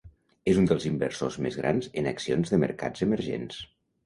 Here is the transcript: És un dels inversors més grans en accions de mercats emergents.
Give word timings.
És 0.53 0.59
un 0.61 0.69
dels 0.71 0.87
inversors 0.89 1.37
més 1.47 1.59
grans 1.59 1.91
en 2.03 2.09
accions 2.13 2.55
de 2.55 2.61
mercats 2.65 3.05
emergents. 3.09 3.63